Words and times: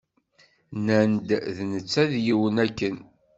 Nnan-d 0.77 1.29
d 1.55 1.57
netta 1.71 2.01
i 2.03 2.05
d 2.11 2.13
yiwen 2.25 2.55
akken 2.65 2.97